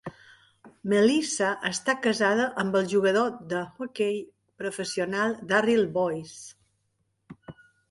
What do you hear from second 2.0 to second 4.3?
casada amb el jugador d'hoquei